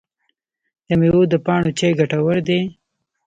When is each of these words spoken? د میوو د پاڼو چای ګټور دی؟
د 0.87 0.89
میوو 0.99 1.21
د 1.31 1.33
پاڼو 1.45 1.71
چای 1.79 1.93
ګټور 1.99 2.37
دی؟ 2.47 2.59